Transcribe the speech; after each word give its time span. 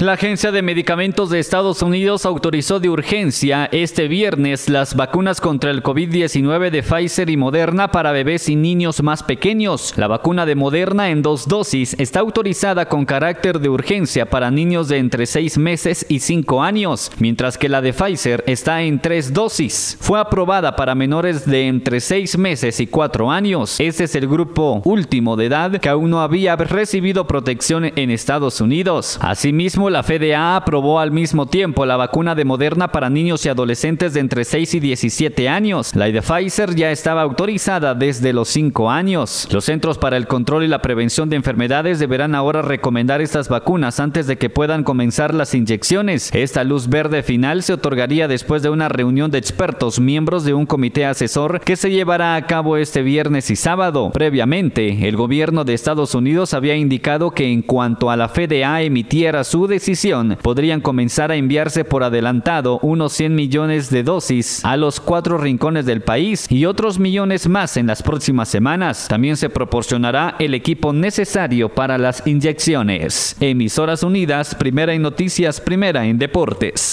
La 0.00 0.14
Agencia 0.14 0.50
de 0.50 0.60
Medicamentos 0.60 1.30
de 1.30 1.38
Estados 1.38 1.80
Unidos 1.80 2.26
autorizó 2.26 2.80
de 2.80 2.88
urgencia 2.88 3.66
este 3.70 4.08
viernes 4.08 4.68
las 4.68 4.96
vacunas 4.96 5.40
contra 5.40 5.70
el 5.70 5.84
COVID-19 5.84 6.70
de 6.70 6.82
Pfizer 6.82 7.30
y 7.30 7.36
Moderna 7.36 7.92
para 7.92 8.10
bebés 8.10 8.48
y 8.48 8.56
niños 8.56 9.04
más 9.04 9.22
pequeños. 9.22 9.96
La 9.96 10.08
vacuna 10.08 10.46
de 10.46 10.56
Moderna 10.56 11.10
en 11.10 11.22
dos 11.22 11.46
dosis 11.46 11.94
está 12.00 12.18
autorizada 12.18 12.88
con 12.88 13.04
carácter 13.04 13.60
de 13.60 13.68
urgencia 13.68 14.28
para 14.28 14.50
niños 14.50 14.88
de 14.88 14.98
entre 14.98 15.26
6 15.26 15.58
meses 15.58 16.04
y 16.08 16.18
5 16.18 16.60
años, 16.60 17.12
mientras 17.20 17.56
que 17.56 17.68
la 17.68 17.80
de 17.80 17.92
Pfizer 17.92 18.42
está 18.48 18.82
en 18.82 18.98
tres 18.98 19.32
dosis. 19.32 19.96
Fue 20.00 20.18
aprobada 20.18 20.74
para 20.74 20.96
menores 20.96 21.46
de 21.46 21.68
entre 21.68 22.00
6 22.00 22.36
meses 22.36 22.80
y 22.80 22.88
4 22.88 23.30
años. 23.30 23.78
Este 23.78 24.02
es 24.02 24.16
el 24.16 24.26
grupo 24.26 24.82
último 24.84 25.36
de 25.36 25.46
edad 25.46 25.78
que 25.78 25.88
aún 25.88 26.10
no 26.10 26.20
había 26.20 26.56
recibido 26.56 27.28
protección 27.28 27.92
en 27.94 28.10
Estados 28.10 28.60
Unidos. 28.60 29.20
Asimismo, 29.20 29.83
la 29.90 30.02
FDA 30.02 30.56
aprobó 30.56 31.00
al 31.00 31.10
mismo 31.10 31.46
tiempo 31.46 31.86
la 31.86 31.96
vacuna 31.96 32.34
de 32.34 32.44
Moderna 32.44 32.88
para 32.88 33.10
niños 33.10 33.44
y 33.44 33.48
adolescentes 33.48 34.14
de 34.14 34.20
entre 34.20 34.44
6 34.44 34.74
y 34.74 34.80
17 34.80 35.48
años. 35.48 35.94
La 35.96 36.06
de 36.06 36.22
Pfizer 36.22 36.74
ya 36.74 36.90
estaba 36.90 37.22
autorizada 37.22 37.94
desde 37.94 38.32
los 38.32 38.48
5 38.48 38.90
años. 38.90 39.48
Los 39.50 39.64
Centros 39.64 39.98
para 39.98 40.16
el 40.16 40.26
Control 40.26 40.64
y 40.64 40.68
la 40.68 40.82
Prevención 40.82 41.28
de 41.28 41.36
Enfermedades 41.36 41.98
deberán 41.98 42.34
ahora 42.34 42.62
recomendar 42.62 43.20
estas 43.20 43.48
vacunas 43.48 44.00
antes 44.00 44.26
de 44.26 44.38
que 44.38 44.50
puedan 44.50 44.84
comenzar 44.84 45.34
las 45.34 45.54
inyecciones. 45.54 46.30
Esta 46.32 46.64
luz 46.64 46.88
verde 46.88 47.22
final 47.22 47.62
se 47.62 47.72
otorgaría 47.72 48.28
después 48.28 48.62
de 48.62 48.70
una 48.70 48.88
reunión 48.88 49.30
de 49.30 49.38
expertos, 49.38 50.00
miembros 50.00 50.44
de 50.44 50.54
un 50.54 50.66
comité 50.66 51.04
asesor 51.04 51.60
que 51.60 51.76
se 51.76 51.90
llevará 51.90 52.36
a 52.36 52.46
cabo 52.46 52.76
este 52.76 53.02
viernes 53.02 53.50
y 53.50 53.56
sábado. 53.56 54.10
Previamente, 54.12 55.08
el 55.08 55.16
gobierno 55.16 55.64
de 55.64 55.74
Estados 55.74 56.14
Unidos 56.14 56.54
había 56.54 56.76
indicado 56.76 57.32
que 57.32 57.50
en 57.52 57.62
cuanto 57.62 58.10
a 58.10 58.16
la 58.16 58.28
FDA 58.28 58.82
emitiera 58.82 59.42
su 59.44 59.66
decisión, 59.74 60.38
podrían 60.40 60.80
comenzar 60.80 61.30
a 61.30 61.36
enviarse 61.36 61.84
por 61.84 62.02
adelantado 62.02 62.78
unos 62.82 63.12
100 63.12 63.34
millones 63.34 63.90
de 63.90 64.02
dosis 64.02 64.64
a 64.64 64.76
los 64.76 65.00
cuatro 65.00 65.36
rincones 65.36 65.84
del 65.84 66.00
país 66.00 66.46
y 66.50 66.64
otros 66.64 66.98
millones 66.98 67.48
más 67.48 67.76
en 67.76 67.86
las 67.86 68.02
próximas 68.02 68.48
semanas. 68.48 69.08
También 69.08 69.36
se 69.36 69.50
proporcionará 69.50 70.36
el 70.38 70.54
equipo 70.54 70.92
necesario 70.92 71.68
para 71.68 71.98
las 71.98 72.26
inyecciones. 72.26 73.36
Emisoras 73.40 74.02
Unidas, 74.02 74.54
primera 74.54 74.94
en 74.94 75.02
noticias, 75.02 75.60
primera 75.60 76.06
en 76.06 76.18
deportes. 76.18 76.92